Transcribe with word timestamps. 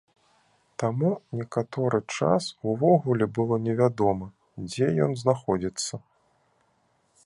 Таму 0.83 1.11
некаторы 1.41 1.99
час 2.17 2.43
увогуле 2.73 3.25
было 3.39 3.55
невядома, 3.69 4.33
дзе 4.67 4.93
ён 5.09 5.19
знаходзіцца. 5.25 5.93